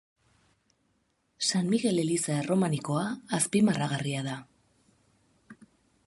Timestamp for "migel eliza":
1.73-2.39